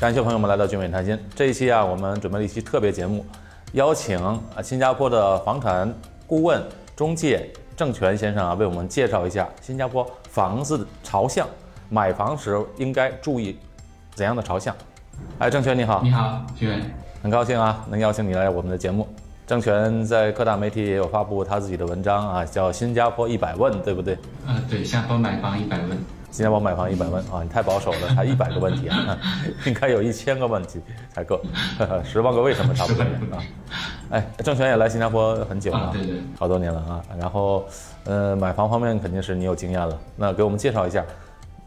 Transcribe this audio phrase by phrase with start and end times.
[0.00, 1.18] 感谢朋友们来到聚美谈心。
[1.34, 3.26] 这一期啊，我们准备了一期特别节目，
[3.72, 5.92] 邀请啊新加坡的房产
[6.24, 6.62] 顾问、
[6.94, 11.48] 中介郑权先生啊，为我们介绍一下新加坡房子朝向，
[11.88, 13.58] 买房时应该注意
[14.14, 14.72] 怎样的朝向。
[15.40, 16.80] 哎，郑权你好，你好，徐伟，
[17.20, 19.08] 很高兴啊，能邀请你来我们的节目。
[19.48, 24.16] 郑权在各大媒体也有发布他自己的文章啊，叫《新加坡一百问》，对不对？
[24.46, 25.98] 呃，对，新加坡买房一百问。
[26.30, 29.16] 新加坡买房一百万啊，你太保守了，才一百个问题啊，
[29.66, 30.80] 应该有一千个问题
[31.12, 31.40] 才够，
[32.04, 33.02] 十万个为什么差不多
[33.34, 33.42] 啊？
[34.10, 37.02] 哎，郑权也来新加坡很久了，对对，好多年了啊。
[37.18, 37.66] 然后，
[38.04, 41.04] 呃，买房方面肯定是你有经验了，那给我们介绍一下，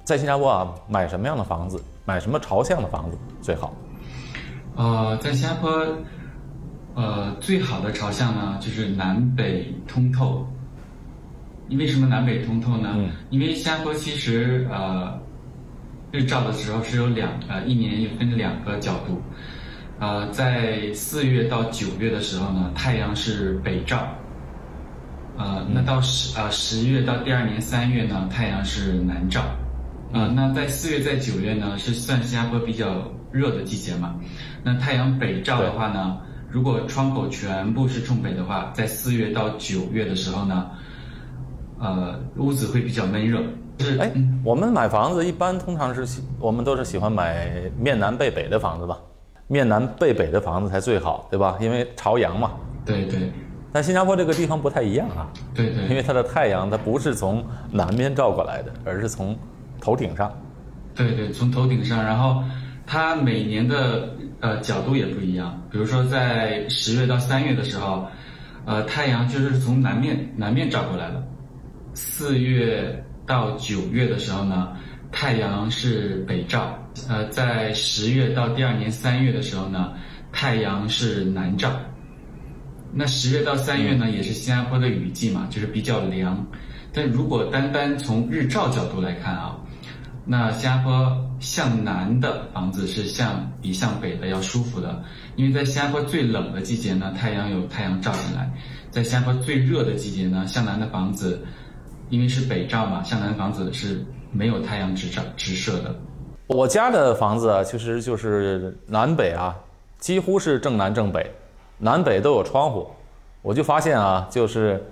[0.04, 3.74] 在新加坡啊，买什么样的房子，买什么朝向的房子最好？
[4.76, 5.70] 呃，在新加坡，
[6.96, 10.46] 呃，最好的朝向呢，就是南北通透。
[11.72, 12.98] 因为什么南北通透呢？
[13.30, 15.18] 因为新加坡其实呃，
[16.12, 19.22] 日照的时候是有两呃一年分两个角度，
[19.98, 24.06] 呃，在四月到九月的时候呢，太阳是北照，
[25.38, 29.42] 呃，那到十呃十月到第二年三月呢，太阳是南照，
[30.12, 34.14] 呃，那在四月在九月呢是算新加坡比较热的季节嘛，
[34.62, 36.18] 那太阳北照的话呢，
[36.50, 40.70] 如果窗口全部是冲北的话，在四月到九月的时候呢。
[41.82, 43.42] 呃，屋子会比较闷热。
[43.80, 44.12] 是，哎，
[44.44, 48.98] 我们买房子一般通常是喜，我们都是喜欢买面南背北的房子吧？
[49.48, 51.58] 面南背北的房子才最好，对吧？
[51.60, 52.52] 因为朝阳嘛。
[52.86, 53.32] 对对。
[53.74, 55.28] 但新加坡这个地方不太一样啊。
[55.56, 55.86] 对对。
[55.86, 59.36] 因为它的太阳它不是从南边照过来的，而是从
[59.82, 60.32] 头顶上。
[60.94, 62.44] 对对，从头顶上，然后
[62.86, 64.10] 它每年的
[64.42, 65.60] 呃角度也不一样。
[65.72, 68.06] 比如说在十月到三月的时候，
[68.66, 71.24] 呃，太阳就是从南面南面照过来的。
[71.94, 74.70] 四月到九月的时候呢，
[75.12, 76.78] 太阳是北照；
[77.10, 79.94] 呃，在十月到第二年三月的时候呢，
[80.32, 81.72] 太阳是南照。
[82.94, 86.46] 那十月到三月呢，也是新加坡的雨季嘛，就是比较凉。
[86.94, 89.58] 但如果单单从日照角度来看啊，
[90.26, 95.04] 那新加坡向南的房子是向比向北的要舒服的，
[95.36, 98.46] 因为在新加坡最冷的季节呢，太阳有太阳照进来；
[98.90, 101.46] 在新加坡最热的季节呢，向南的房子。
[102.12, 105.96] 因为是北照嘛，向南房子是没有太阳直照直射的。
[106.48, 109.58] 我家的房子啊，其实就是南北啊，
[109.98, 111.32] 几乎是正南正北，
[111.78, 112.86] 南北都有窗户。
[113.42, 114.84] 我就发现啊，就是，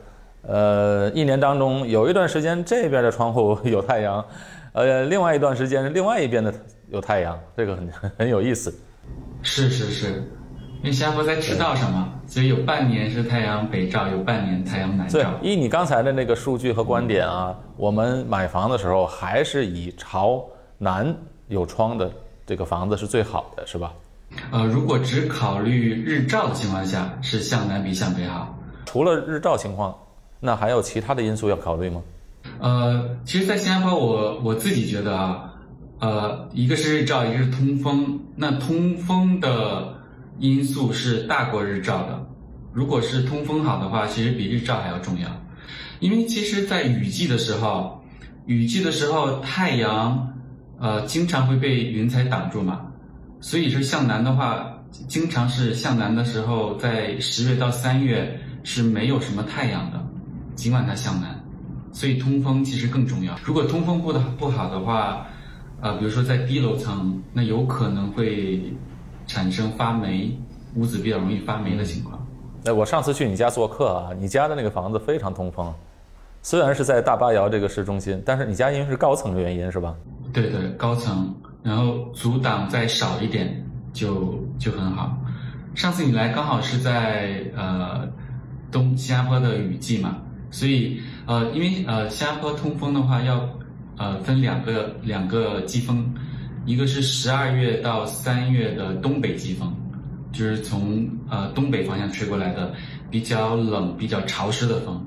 [0.44, 4.26] 呃，一年当中有一段时间这边的窗户有太阳，
[4.72, 6.54] 呃，另外一段时间另外一边的
[6.88, 8.74] 有太阳，这个很 很有意思。
[9.44, 10.24] 是是是。
[10.82, 15.20] 因为新加坡在赤道上嘛，所以有半年是太阳北照，有半年太阳南照。
[15.20, 20.42] 对，依你刚才的那个数据和观点啊，我们买房的时候还是以朝
[20.78, 21.14] 南
[21.50, 22.10] 有窗的
[22.46, 23.92] 这个房子是最好的，是吧？
[24.52, 28.58] 呃，如果只考虑日照的情况下，是向南比向北好。
[28.86, 29.94] 除了日照情况，
[30.40, 32.02] 那还有其他的因素要考虑吗？
[32.60, 35.56] 呃，其实，在新加坡，我我自己觉得啊，
[36.00, 38.18] 呃，一个是日照，一个是通风。
[38.38, 39.99] 那通风的。
[40.40, 42.26] 因素是大过日照的，
[42.72, 45.30] 如果是通风好的话，其实比日照还要重要。
[46.00, 48.02] 因为其实，在雨季的时候，
[48.46, 50.34] 雨季的时候太阳，
[50.80, 52.82] 呃，经常会被云彩挡住嘛，
[53.42, 60.02] 所以说向南的话，经常是向南的时候，在十月到三月是没有什么太阳的，
[60.56, 61.38] 尽管它向南，
[61.92, 63.38] 所以通风其实更重要。
[63.44, 65.28] 如果通风不的不好的话，
[65.82, 68.74] 呃，比如说在低楼层，那有可能会。
[69.30, 70.36] 产生发霉，
[70.76, 72.20] 屋子比较容易发霉的情况。
[72.66, 75.72] 哎，我上次去你家做客啊，你家的那个房子非常通风，
[76.42, 79.96] 虽然是在大巴窑这个市中心，但是你家因为是高层的原因是吧？
[80.34, 81.32] 对对，高层，
[81.62, 83.64] 然后阻挡再少一点
[83.94, 85.16] 就就很好。
[85.76, 88.10] 上次你来刚好是在呃
[88.72, 90.18] 东新加坡的雨季嘛，
[90.50, 93.48] 所以呃因为呃新加坡通风的话要
[93.96, 96.12] 呃分两个两个季风。
[96.70, 99.74] 一个是十二月到三月的东北季风，
[100.32, 102.72] 就是从呃东北方向吹过来的
[103.10, 105.04] 比较冷、比较潮湿的风。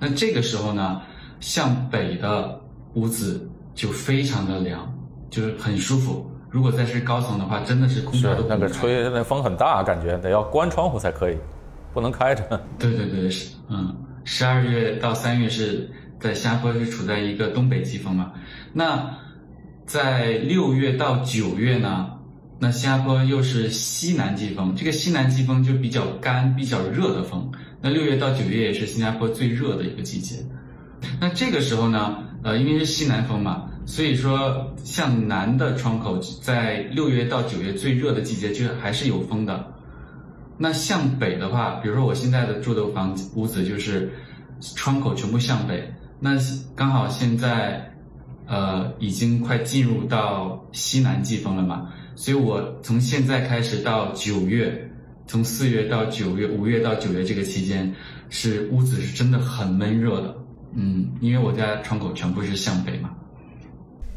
[0.00, 1.02] 那这个时候呢，
[1.40, 2.58] 向北的
[2.94, 4.90] 屋子就非常的凉，
[5.28, 6.26] 就是很舒服。
[6.48, 11.36] 如果再是高层的话，真的是空调都那个吹那风很大，感觉得要关窗户才可以，
[11.92, 12.42] 不能开着。
[12.80, 15.86] 对对对，是嗯，十二月到三月是
[16.18, 18.32] 在新加坡是处在一个东北季风嘛，
[18.72, 19.22] 那。
[19.86, 22.10] 在六月到九月呢，
[22.58, 27.50] 那新加坡又是西南季风，这个西南季风就比较干、比较热的风。
[27.80, 30.36] 那六月到九月也是新加坡最热的一个季节。
[31.20, 39.72] 那这个时候呢，呃，因为是西南风嘛，所以说向南的窗口在六月到九月最热的季节，就还是有风的。
[40.56, 44.10] 那向北的话，比如说我现在的住的房屋子就是
[44.74, 46.38] 窗口全部向北，那
[46.74, 47.93] 刚好现在
[48.46, 54.90] 呃已经快进入到西南季风了嘛，所以我从现在开始到九月，
[55.26, 57.94] 从四月到九月，五月到九月这个期间，
[58.28, 60.34] 是屋子是真的很闷热的，
[60.74, 63.10] 嗯，因为我家窗口全部是向北嘛。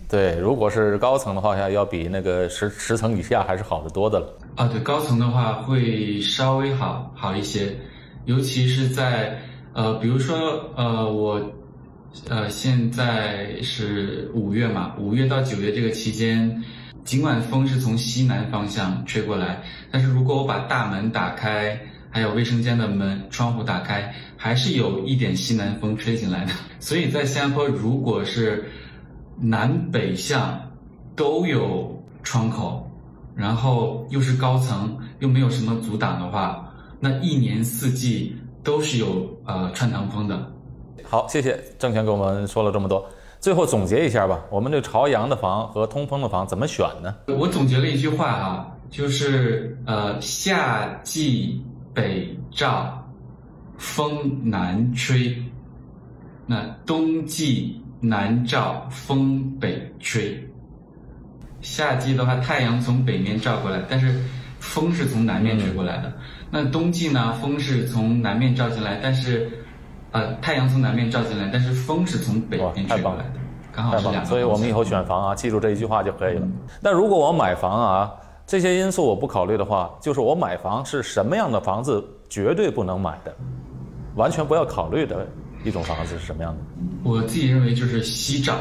[0.10, 4.28] 对，如果是高层的话，要要比那个十十层以下还是好得多的了。
[4.56, 7.76] 啊，对，高层的话会稍微好好一些，
[8.24, 9.38] 尤其是在
[9.74, 10.38] 呃，比如说
[10.78, 11.42] 呃，我
[12.30, 16.64] 呃现在是五月嘛，五月到九月这个期间，
[17.04, 19.62] 尽管风是从西南方向吹过来，
[19.92, 26.52] 但是如果我把大门打开，还有卫生间的门窗户打开，还是有一点西南风吹进来的。
[26.80, 28.66] 所以在新加坡，如果是
[29.40, 30.60] 南北向
[31.16, 32.92] 都有窗口，
[33.36, 40.52] 然后又是高层，又没有什么阻挡的话，那一年四季都是有呃穿堂风的。
[41.04, 43.06] 好，谢谢郑权给我们说了这么多。
[43.40, 47.16] 最后总结一下吧，我们这朝阳的房和通风的房怎么选呢？
[47.28, 51.64] 我总结了一句话哈，就是呃夏季
[51.94, 53.08] 北照，
[53.78, 55.36] 风南吹，
[56.46, 57.82] 那冬季。
[58.00, 60.40] 南照风北吹，
[61.62, 64.14] 夏季的话，太阳从北面照过来，但是
[64.60, 66.14] 风是从南面吹过来的。
[66.52, 69.50] 那冬季呢，风是从南面照进来，但是
[70.12, 73.40] 呃，太阳从南面照进来，但是风是从北边吹过来的，
[73.72, 74.30] 刚好是两个。
[74.30, 76.48] 所以我们以后选房啊，记住这一句话就可以了。
[76.82, 78.12] 那如果我买房啊，
[78.46, 83.36] 这些因素我不考虑的话，就是我买房是什么样的房子绝对不能买的，
[84.16, 85.28] 完全不要考虑的。
[85.64, 86.62] 一种房子是什么样的？
[87.04, 88.56] 我自己认为就是西照，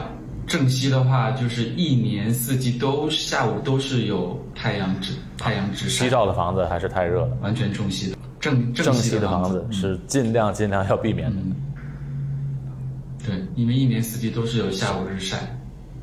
[0.47, 6.05] 正西的话就是一年四季都下午都是有太阳直太阳直晒。
[6.05, 8.17] 西照的房子还是太热了，完全中西的
[8.47, 11.37] 正正西的房子是尽量尽量要避免的。
[13.27, 15.37] 对，因为一年四季都是有下午日晒，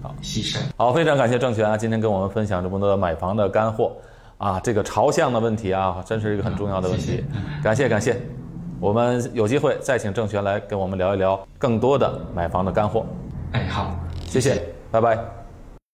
[0.01, 0.59] 好西晒。
[0.77, 3.95] 好，非常感谢郑权啊，今天跟我们分享这么多买房的干货
[4.37, 7.23] 啊，这个朝向的问题啊，真是一个很重要的问题。
[7.63, 8.19] 感谢感谢。
[8.79, 13.05] 我们有机会再请郑权来跟我们聊一聊更多的买房的干货。
[13.53, 13.97] 哎，好，
[14.27, 14.61] 谢谢，
[14.91, 15.42] 拜拜。